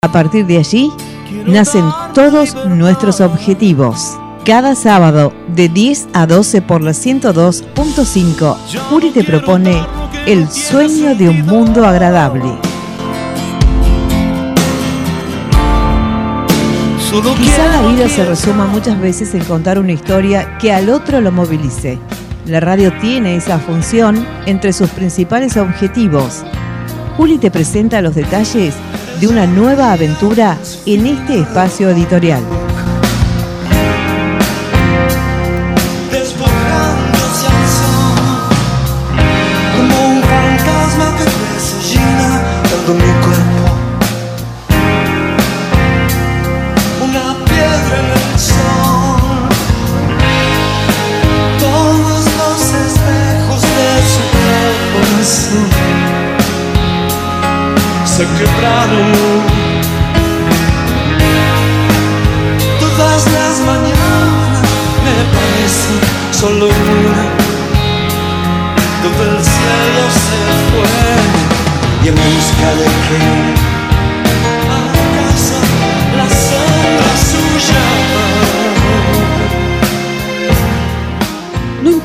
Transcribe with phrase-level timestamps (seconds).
[0.00, 0.92] A partir de allí,
[1.44, 1.84] nacen
[2.14, 4.16] todos nuestros objetivos.
[4.44, 9.84] Cada sábado, de 10 a 12 por la 102.5, Uri te propone
[10.24, 12.48] el sueño de un mundo agradable.
[17.40, 21.32] Quizá la vida se resuma muchas veces en contar una historia que al otro lo
[21.32, 21.98] movilice.
[22.46, 26.44] La radio tiene esa función entre sus principales objetivos.
[27.16, 28.74] Juli te presenta los detalles
[29.20, 32.67] de una nueva aventura en este espacio editorial.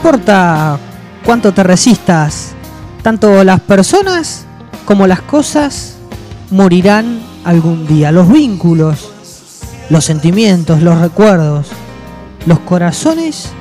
[0.03, 0.77] Importa
[1.25, 2.49] cuánto te resistas,
[3.01, 4.43] tanto las personas
[4.83, 5.93] como las cosas
[6.51, 8.11] morirán algún día.
[8.11, 9.11] Los vínculos,
[9.89, 11.67] los sentimientos, los recuerdos,
[12.45, 13.51] los corazones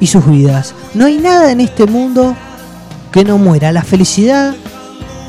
[0.00, 0.74] y sus vidas.
[0.94, 2.34] No hay nada en este mundo
[3.12, 3.70] que no muera.
[3.70, 4.56] La felicidad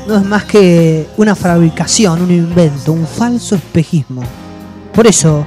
[0.08, 4.24] no es más que una fabricación, un invento, un falso espejismo.
[4.92, 5.46] Por eso,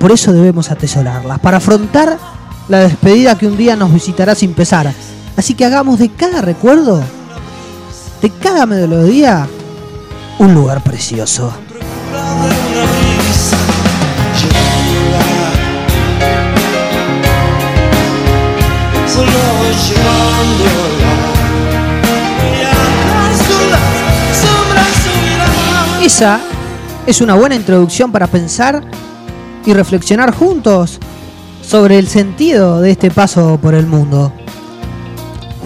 [0.00, 2.39] por eso debemos atesorarlas, para afrontar
[2.70, 4.94] la despedida que un día nos visitará sin pesar.
[5.36, 7.02] Así que hagamos de cada recuerdo,
[8.22, 9.48] de cada melodía,
[10.38, 11.52] un lugar precioso.
[26.00, 26.40] Esa
[27.06, 28.82] es una buena introducción para pensar
[29.66, 31.00] y reflexionar juntos
[31.70, 34.32] sobre el sentido de este paso por el mundo.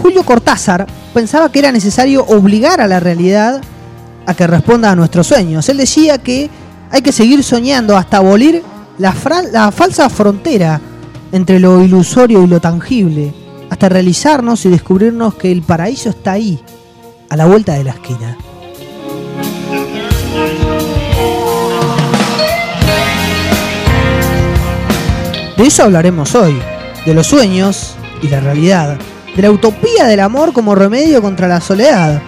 [0.03, 3.63] Julio Cortázar pensaba que era necesario obligar a la realidad
[4.27, 5.67] a que responda a nuestros sueños.
[5.71, 6.51] Él decía que
[6.91, 8.63] hay que seguir soñando hasta abolir
[8.99, 9.15] la,
[9.51, 10.79] la falsa frontera
[11.33, 13.33] entre lo ilusorio y lo tangible,
[13.71, 16.61] hasta realizarnos y descubrirnos que el paraíso está ahí,
[17.31, 18.37] a la vuelta de la esquina.
[25.57, 26.59] De eso hablaremos hoy,
[27.07, 28.99] de los sueños y la realidad,
[29.37, 32.21] de la utopía del amor como remedio contra la soledad,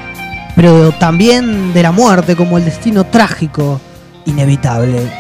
[0.55, 3.81] pero también de la muerte como el destino trágico,
[4.27, 5.11] inevitable.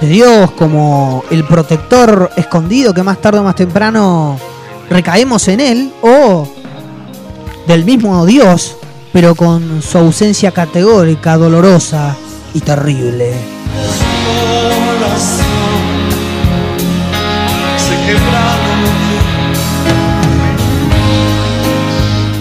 [0.00, 4.38] De Dios como el protector escondido que más tarde o más temprano
[4.88, 6.46] recaemos en él, o
[7.66, 8.77] del mismo Dios,
[9.12, 12.16] pero con su ausencia categórica, dolorosa
[12.54, 13.32] y terrible.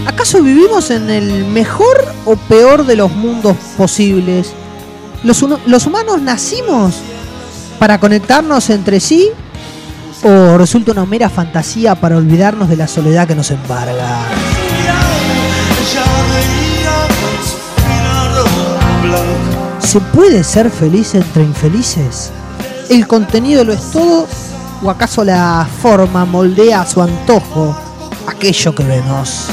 [0.06, 4.52] ¿Acaso vivimos en el mejor o peor de los mundos posibles?
[5.24, 6.96] ¿Los, huno- los humanos nacimos
[7.80, 9.30] para conectarnos entre sí?
[10.24, 14.18] ¿O resulta una mera fantasía para olvidarnos de la soledad que nos embarga?
[19.80, 22.30] ¿Se puede ser feliz entre infelices?
[22.90, 24.28] ¿El contenido lo es todo?
[24.84, 27.76] ¿O acaso la forma moldea a su antojo
[28.28, 29.48] aquello que vemos?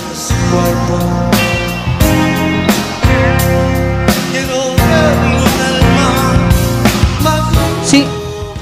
[7.84, 8.04] Sí,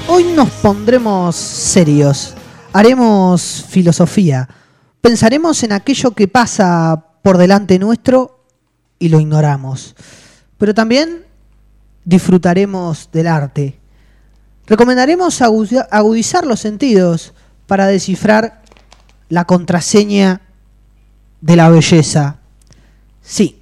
[0.07, 2.35] hoy nos pondremos serios,
[2.71, 4.47] haremos filosofía,
[5.01, 8.32] pensaremos en aquello que pasa por delante nuestro
[9.03, 9.95] y lo ignoramos,
[10.57, 11.25] pero también
[12.05, 13.77] disfrutaremos del arte.
[14.65, 17.33] Recomendaremos agudizar los sentidos
[17.67, 18.61] para descifrar
[19.27, 20.39] la contraseña
[21.41, 22.37] de la belleza.
[23.21, 23.59] Sí,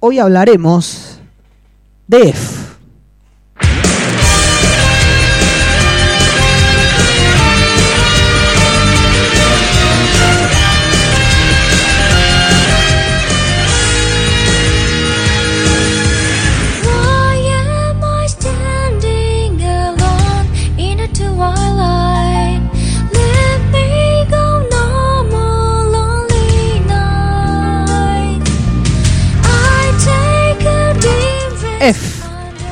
[0.00, 1.20] hoy hablaremos
[2.08, 2.63] de F.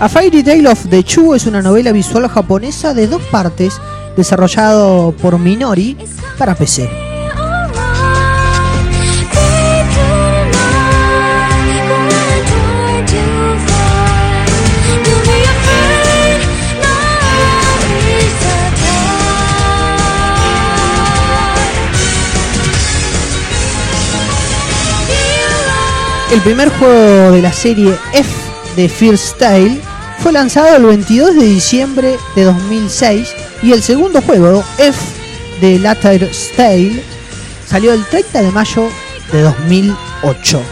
[0.03, 3.81] A Fairy Tale of the Chu es una novela visual japonesa de dos partes
[4.17, 5.97] desarrollado por Minori
[6.37, 6.91] para PC.
[26.33, 28.31] El primer juego de la serie F
[28.75, 29.92] de First Tale
[30.23, 34.97] fue lanzado el 22 de diciembre de 2006 y el segundo juego, F
[35.61, 37.03] de Latter Tale,
[37.67, 38.89] salió el 30 de mayo
[39.33, 40.63] de 2008.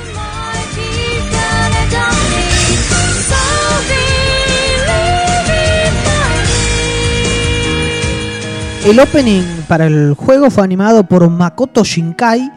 [8.87, 12.53] El opening para el juego fue animado por Makoto Shinkai,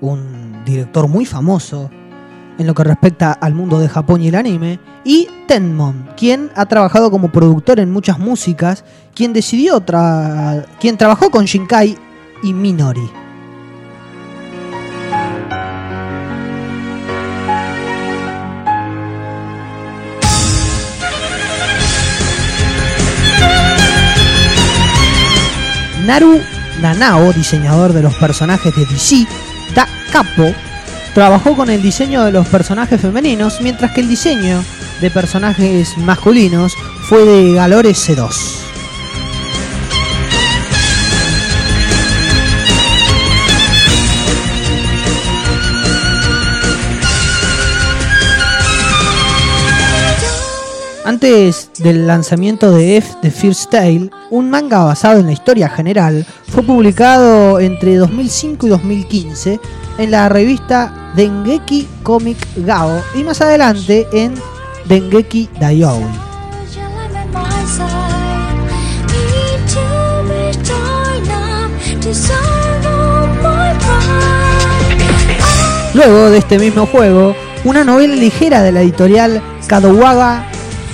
[0.00, 1.90] un director muy famoso
[2.58, 6.66] en lo que respecta al mundo de Japón y el anime, y Tenmon, quien ha
[6.66, 8.84] trabajado como productor en muchas músicas,
[9.14, 11.96] quien decidió tra quien trabajó con Shinkai
[12.42, 13.08] y Minori.
[26.04, 26.40] Naru
[26.80, 29.26] Nanao, diseñador de los personajes de DC,
[29.74, 30.54] Da Capo,
[31.14, 34.62] trabajó con el diseño de los personajes femeninos, mientras que el diseño
[35.00, 36.74] de personajes masculinos
[37.08, 38.67] fue de Galore C2.
[51.08, 56.26] Antes del lanzamiento de F The First Tale, un manga basado en la historia general,
[56.50, 59.60] fue publicado entre 2005 y 2015
[59.96, 64.34] en la revista Dengeki Comic Gao y más adelante en
[64.84, 66.04] Dengeki Daioui.
[75.94, 77.34] Luego de este mismo juego,
[77.64, 80.44] una novela ligera de la editorial Kadowaga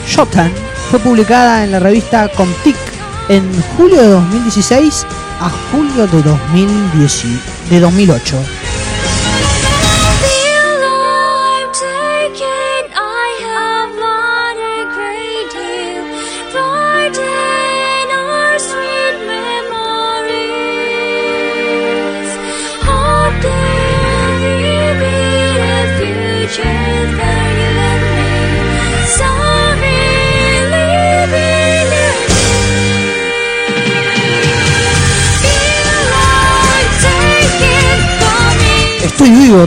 [0.07, 0.53] Shotan
[0.91, 2.77] fue publicada en la revista Comtic
[3.29, 3.43] en
[3.77, 5.07] julio de 2016
[5.41, 7.25] a julio de, 2010
[7.71, 8.64] de 2008.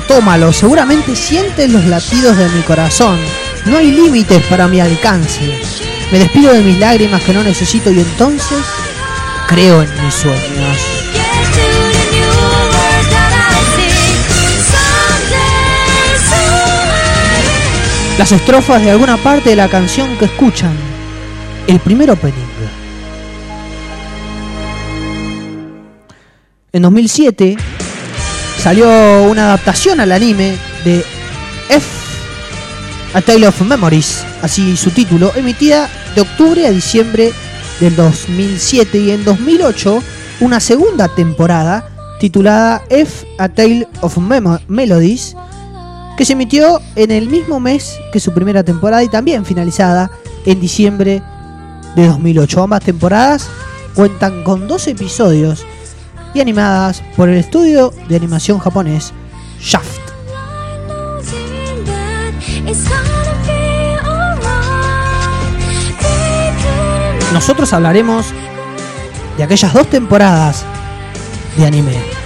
[0.08, 0.52] Tómalo.
[0.54, 3.18] Seguramente sientes los latidos de mi corazón.
[3.66, 5.60] No hay límites para mi alcance.
[6.12, 8.60] Me despido de mis lágrimas que no necesito y entonces
[9.48, 10.78] creo en mis sueños.
[18.18, 20.76] Las estrofas de alguna parte de la canción que escuchan.
[21.68, 22.48] El primer opening.
[26.72, 27.58] En 2007
[28.58, 31.04] salió una adaptación al anime de
[31.70, 31.86] F
[33.14, 37.32] A Tale of Memories, así su título, emitida de octubre a diciembre
[37.80, 40.04] del 2007 y en 2008
[40.42, 44.18] una segunda temporada titulada F A Tale of
[44.68, 45.36] Melodies
[46.18, 50.10] que se emitió en el mismo mes que su primera temporada y también finalizada
[50.46, 51.22] en diciembre
[51.96, 52.64] de 2008.
[52.64, 53.48] Ambas temporadas
[53.94, 55.66] cuentan con dos episodios
[56.34, 59.14] y animadas por el estudio de animación japonés
[59.60, 59.98] Shaft.
[67.34, 68.28] Nosotros hablaremos
[69.38, 70.66] de aquellas dos temporadas
[71.58, 72.17] de anime.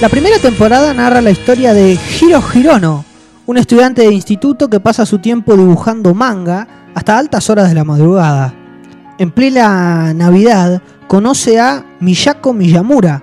[0.00, 3.04] La primera temporada narra la historia de Hiro Hirono,
[3.44, 7.84] un estudiante de instituto que pasa su tiempo dibujando manga hasta altas horas de la
[7.84, 8.54] madrugada.
[9.18, 13.22] En plena Navidad conoce a Miyako Miyamura,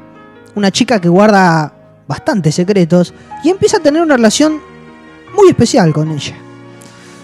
[0.54, 1.74] una chica que guarda
[2.08, 3.12] bastantes secretos
[3.44, 4.62] y empieza a tener una relación
[5.36, 6.36] muy especial con ella.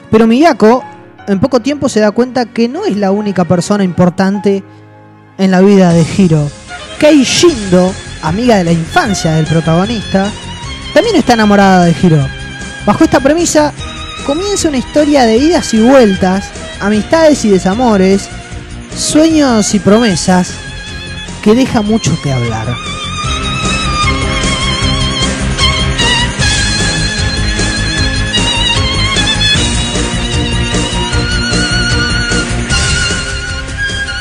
[0.10, 0.84] Pero Miyako
[1.28, 4.64] en poco tiempo se da cuenta que no es la única persona importante
[5.38, 6.50] en la vida de Hiro.
[6.98, 10.32] Kei Shindo, amiga de la infancia del protagonista,
[10.94, 12.28] también está enamorada de Hiro.
[12.86, 13.74] Bajo esta premisa,
[14.26, 16.46] comienza una historia de idas y vueltas,
[16.80, 18.30] amistades y desamores,
[18.98, 20.52] sueños y promesas
[21.44, 22.68] que deja mucho que hablar.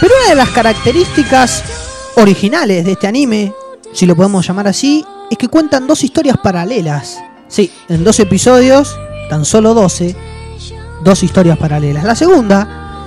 [0.00, 1.62] Pero una de las características
[2.16, 3.54] originales de este anime,
[3.92, 7.22] si lo podemos llamar así, es que cuentan dos historias paralelas.
[7.48, 8.96] Sí, en dos episodios,
[9.28, 10.16] tan solo 12,
[11.04, 12.04] dos historias paralelas.
[12.04, 13.06] La segunda,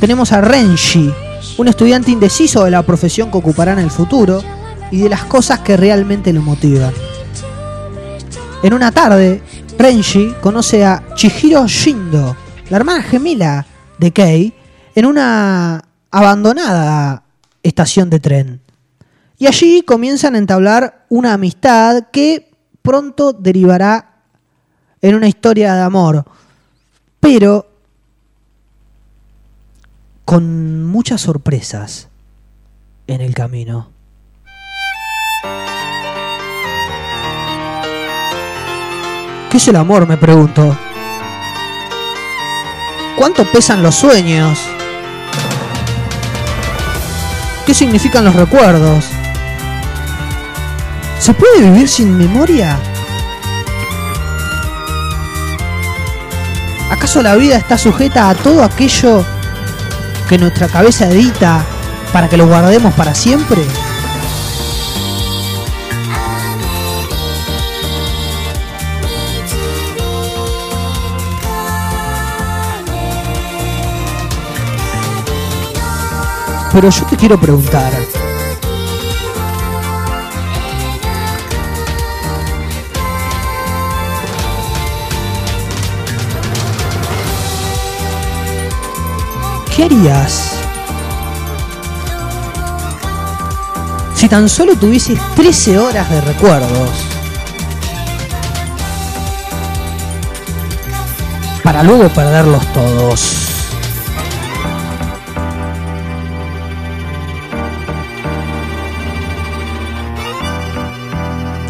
[0.00, 1.12] tenemos a Renshi,
[1.58, 4.42] un estudiante indeciso de la profesión que ocupará en el futuro
[4.90, 6.92] y de las cosas que realmente lo motivan.
[8.62, 9.42] En una tarde,
[9.78, 12.36] Renshi conoce a Chihiro Shindo,
[12.70, 13.66] la hermana gemela
[13.98, 14.54] de Kei,
[14.94, 17.24] en una abandonada
[17.62, 18.61] estación de tren.
[19.42, 22.48] Y allí comienzan a entablar una amistad que
[22.80, 24.22] pronto derivará
[25.00, 26.24] en una historia de amor,
[27.18, 27.66] pero
[30.24, 32.06] con muchas sorpresas
[33.08, 33.90] en el camino.
[39.50, 40.06] ¿Qué es el amor?
[40.06, 40.78] Me pregunto.
[43.18, 44.56] ¿Cuánto pesan los sueños?
[47.66, 49.10] ¿Qué significan los recuerdos?
[51.22, 52.76] ¿Se puede vivir sin memoria?
[56.90, 59.24] ¿Acaso la vida está sujeta a todo aquello
[60.28, 61.64] que nuestra cabeza edita
[62.12, 63.62] para que lo guardemos para siempre?
[76.72, 78.21] Pero yo te quiero preguntar.
[89.82, 90.52] ¿Qué harías
[94.14, 96.90] si tan solo tuvieses 13 horas de recuerdos?
[101.64, 103.38] Para luego perderlos todos.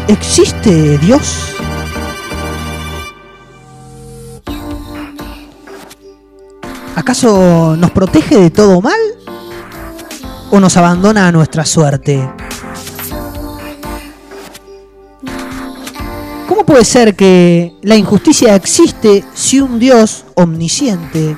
[0.07, 1.52] ¿Existe Dios?
[7.03, 8.97] ¿Acaso nos protege de todo mal?
[10.51, 12.25] ¿O nos abandona a nuestra suerte?
[16.47, 21.35] ¿Cómo puede ser que la injusticia existe si un Dios omnisciente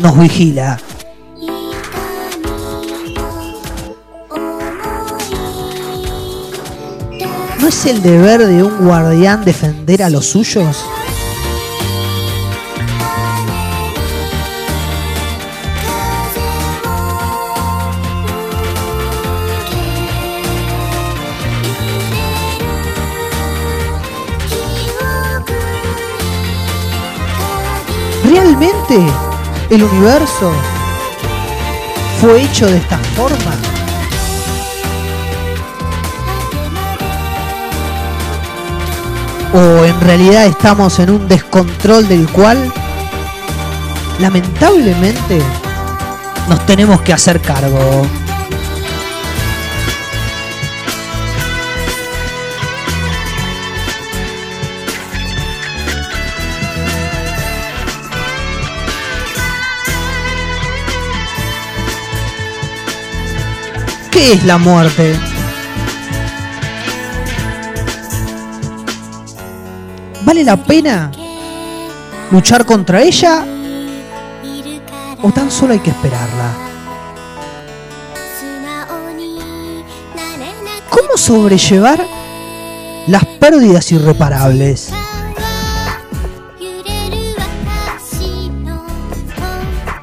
[0.00, 0.78] nos vigila?
[7.58, 10.84] ¿No es el deber de un guardián defender a los suyos?
[28.88, 29.12] ¿Realmente
[29.70, 30.52] el universo
[32.20, 33.56] fue hecho de esta forma?
[39.54, 42.72] ¿O en realidad estamos en un descontrol del cual
[44.18, 45.40] lamentablemente
[46.48, 48.23] nos tenemos que hacer cargo?
[64.14, 65.18] ¿Qué es la muerte?
[70.24, 71.10] ¿Vale la pena
[72.30, 73.44] luchar contra ella
[75.20, 76.52] o tan solo hay que esperarla?
[80.90, 82.06] ¿Cómo sobrellevar
[83.08, 84.92] las pérdidas irreparables?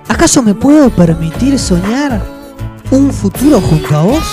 [0.10, 2.41] ¿Acaso me puedo permitir soñar
[2.92, 4.24] un futuro junto a vos?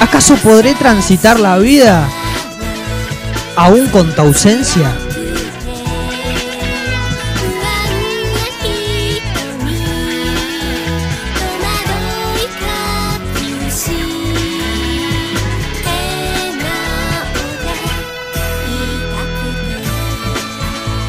[0.00, 2.08] ¿Acaso podré transitar la vida
[3.56, 5.01] aún con tu ausencia?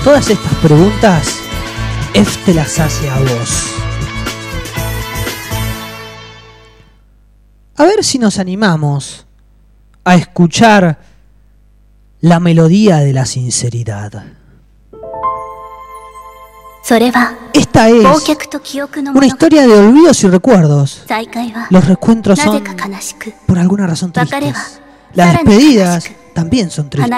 [0.04, 1.40] Todas estas preguntas,
[2.14, 3.74] F te las hace a vos.
[7.78, 9.26] A ver si nos animamos
[10.04, 11.00] a escuchar
[12.20, 14.26] la melodía de la sinceridad.
[17.54, 18.06] Esta es
[19.14, 21.06] una historia de olvidos y recuerdos.
[21.70, 22.62] Los recuentros son,
[23.48, 24.82] por alguna razón, tristes.
[25.14, 27.10] Las despedidas también son tristes.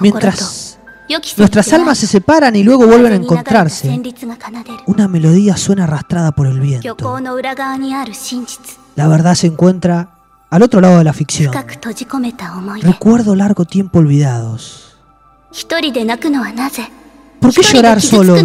[0.00, 0.63] Mientras
[1.36, 4.00] Nuestras almas se separan y luego vuelven a encontrarse.
[4.86, 6.96] Una melodía suena arrastrada por el viento.
[8.96, 10.08] La verdad se encuentra
[10.50, 11.52] al otro lado de la ficción.
[12.82, 14.96] Recuerdo largo tiempo olvidados.
[17.40, 18.42] ¿Por qué llorar solos?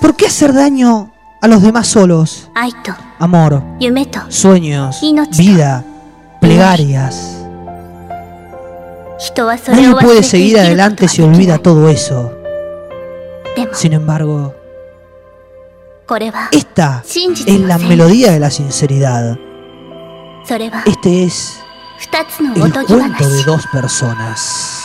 [0.00, 2.48] ¿Por qué hacer daño a los demás solos?
[3.20, 3.62] Amor,
[4.28, 5.00] sueños,
[5.36, 5.84] vida,
[6.40, 7.37] plegarias.
[9.68, 12.32] Nadie puede seguir adelante si olvida todo eso.
[13.72, 14.54] Sin embargo,
[16.52, 19.36] esta es la melodía de la sinceridad.
[20.86, 21.58] Este es
[22.54, 24.84] el cuento de dos personas.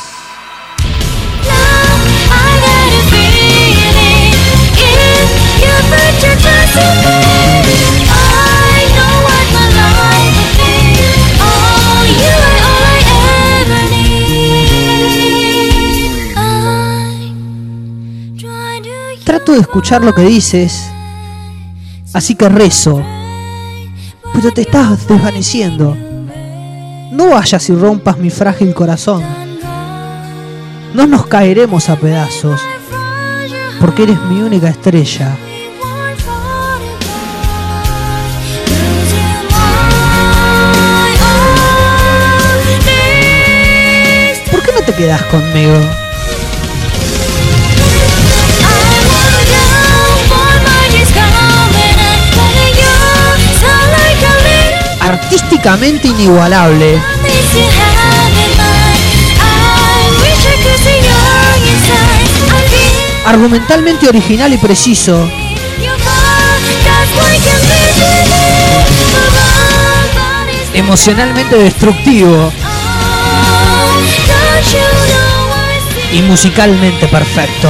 [19.43, 20.89] Trato de escuchar lo que dices,
[22.13, 23.03] así que rezo,
[24.33, 25.97] pero te estás desvaneciendo.
[27.11, 29.21] No vayas y rompas mi frágil corazón.
[30.93, 32.61] No nos caeremos a pedazos,
[33.81, 35.35] porque eres mi única estrella.
[44.49, 46.02] ¿Por qué no te quedas conmigo?
[55.33, 57.01] Artísticamente inigualable.
[63.25, 65.27] Argumentalmente original y preciso.
[70.71, 72.53] Emocionalmente destructivo.
[76.11, 77.69] Y musicalmente perfecto.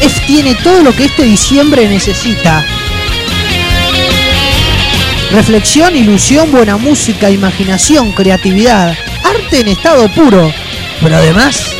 [0.00, 2.64] F tiene todo lo que este diciembre necesita.
[5.30, 10.52] Reflexión, ilusión, buena música, imaginación, creatividad, arte en estado puro,
[11.00, 11.76] pero además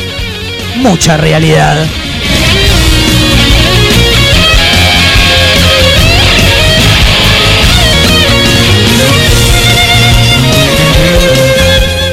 [0.77, 1.85] mucha realidad.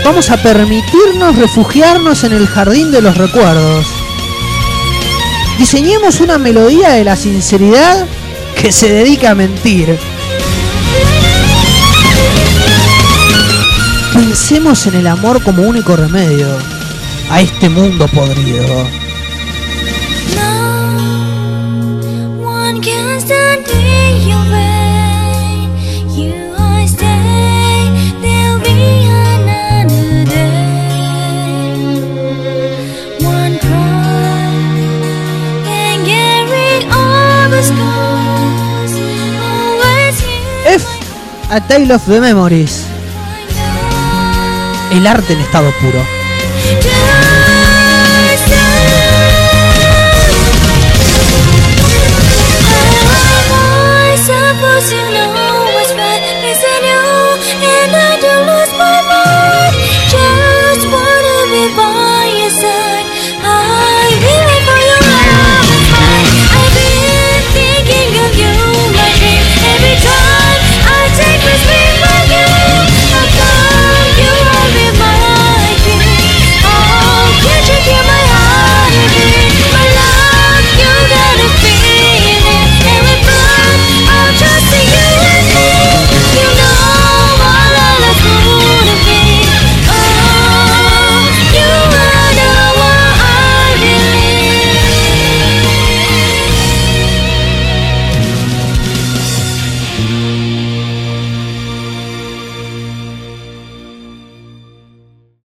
[0.05, 3.98] Vamos a permitirnos refugiarnos en el jardín de los recuerdos.
[5.59, 8.07] Diseñemos una melodía de la sinceridad
[8.55, 9.99] que se dedica a mentir.
[14.15, 16.47] Pensemos en el amor como único remedio
[17.29, 18.98] a este mundo podrido.
[41.59, 42.87] A Tale of the Memories.
[44.93, 45.99] El arte en estado puro.